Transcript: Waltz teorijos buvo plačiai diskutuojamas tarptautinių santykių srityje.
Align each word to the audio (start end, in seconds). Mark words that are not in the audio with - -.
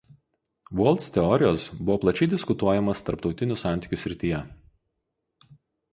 Waltz 0.79 1.09
teorijos 1.17 1.65
buvo 1.83 1.97
plačiai 2.05 2.31
diskutuojamas 2.33 3.05
tarptautinių 3.11 3.61
santykių 3.65 4.03
srityje. 4.05 4.45